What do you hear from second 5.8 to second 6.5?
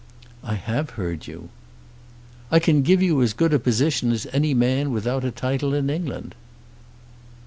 England."